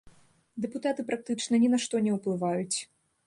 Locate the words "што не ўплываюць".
1.85-2.77